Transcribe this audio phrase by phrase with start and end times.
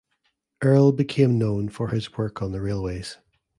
[0.63, 3.19] Earle became known for his work on the railways.